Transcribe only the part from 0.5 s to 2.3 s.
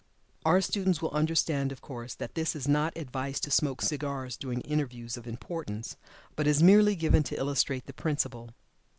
students will understand, of course,